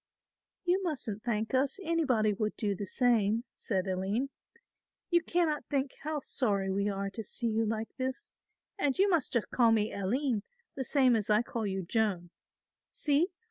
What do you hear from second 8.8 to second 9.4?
you must